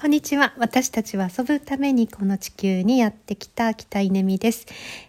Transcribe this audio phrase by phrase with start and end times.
[0.00, 0.52] こんにちは。
[0.58, 4.66] 私たちは遊ぶためにこの地球にやってきた北稲美です。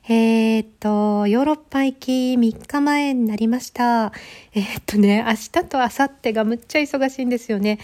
[0.07, 4.13] えー、っと、ヨーロッパ行き3日前になりました。
[4.53, 7.79] えー、っとね、明日と明後日がむっちゃ忙しいんですよね。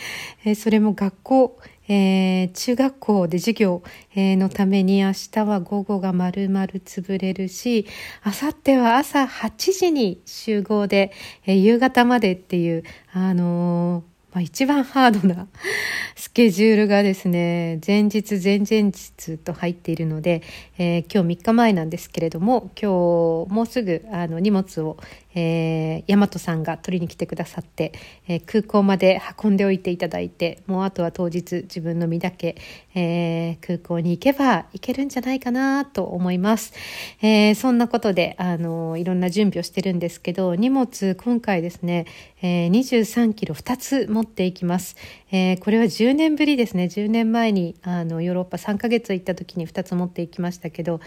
[0.46, 3.82] えー、それも学校、え中学校で授業、
[4.16, 7.88] えのために明日は午後が丸々潰れるし、
[8.24, 11.12] 明後日は朝8時に集合で、
[11.48, 14.04] え夕方までっていう、あの
[14.34, 15.48] まあ、一番ハードな
[16.16, 20.42] スケジュールがですね、前日、前々日と入っているので、
[20.78, 24.98] えー、今日3日前なんですけれども、今日もうすぐあの荷物を、
[25.36, 27.94] えー、大和さんが取りに来てくださって、
[28.28, 32.56] えー、空港まで運んでおいていただいて、もうあとは当日自分の身だけ、
[32.96, 36.74] えー、空港に行けば行けるんじゃないかなと思います。
[37.22, 42.06] えー、そんなことで、あの、いろんな準備をしてるんですけど、荷物今回ですね、
[42.42, 44.96] えー、23キロ2つ持っていきます。
[45.32, 46.86] えー、これは10年ぶりですね。
[46.86, 51.02] 10年前にあのヨーロッパ3ヶ月行った時に2つ持っていきましたけど、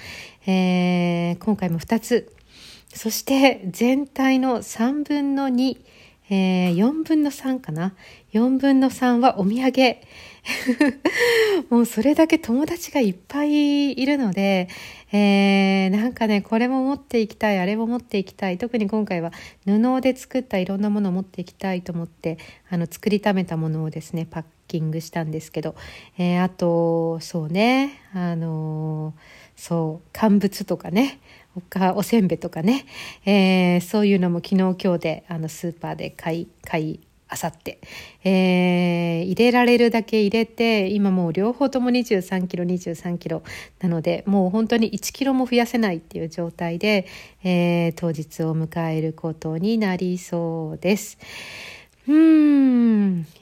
[0.47, 2.33] えー、今回も2つ。
[2.93, 5.79] そして全体の3分の2、
[6.31, 7.95] えー、4分の3かな
[8.33, 9.97] ？4分の3はお土産。
[11.71, 14.69] もうそれだけ友達がいっぱいいるので、
[15.13, 18.59] えー、なんかね、これも持っていきたい、あれも持っていきたい。
[18.59, 19.33] 特に今回は
[19.65, 22.39] 布で作ったいろんなものを持っていきたいと思って、
[22.69, 25.75] あの、作りためたものをですね、パッキングしたんですけど、
[26.19, 29.14] えー、あと、そうね、あの
[29.57, 31.21] そう、乾物とかね、
[31.95, 32.85] おせんべいとかね、
[33.25, 37.81] えー、そういうのも昨日今日であのスーパーで買い、買い、あさって、
[38.25, 43.43] えー、入れられるだけ入れて今もう両方とも23キロ23キロ
[43.81, 47.07] なのでもう本当に1キロも増やせないっていう状態で、
[47.43, 51.19] えー、当日を迎えることになりそうです。
[52.07, 52.64] うん。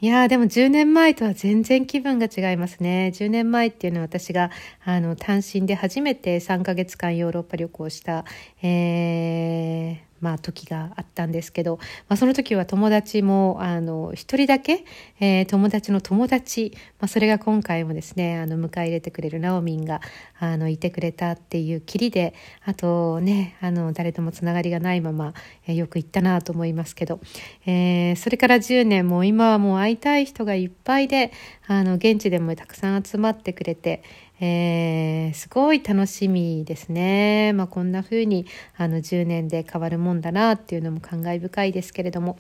[0.02, 3.12] いやでも10年前とは全然気分が違いますね。
[3.14, 4.50] 10年前っていうのは私が、
[4.84, 8.24] あの、単身で初めて3ヶ月間ヨーロッパ旅行した、
[8.62, 11.78] えー、まあ、時があったんですけど、
[12.08, 14.84] まあ、その時は友達もあの一人だけ、
[15.20, 20.00] えー、友達の友達、まあ、それが今回もですねあの迎え入れてくれるナオミンが
[20.38, 22.34] あのいてくれたっていうきりで
[22.64, 25.34] あとねあの誰ともつながりがないまま、
[25.66, 27.20] えー、よく行ったなと思いますけど、
[27.66, 31.32] えー、それから10年も今はもう会いたい人がいっぱいで
[31.66, 34.02] あの現地でもたくさん集まってくれて、
[34.40, 37.52] えー、すごい楽しみですね。
[37.54, 38.46] まあ、こんな風に
[38.76, 42.38] あに10年で変わるもんだなっていうのも感慨深いですけれども。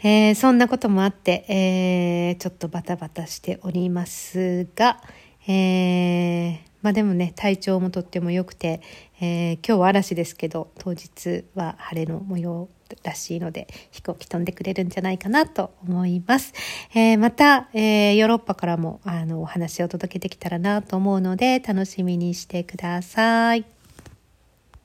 [0.00, 5.00] えー、そんなこともあって、えー、ちょっとバタバタしておりますが、
[5.48, 8.80] えー、まあでもね、体調もとっても良くて、
[9.20, 12.68] えー、今日は嵐ですけど、当日は晴れの模様
[13.02, 16.52] らしいので、飛行機飛んでくれるんじゃないかなと思います。
[16.94, 23.77] えー、また、えー、ヨーロッパからも、あの、お話を届けてきたらなと思うので、楽しみにしてください。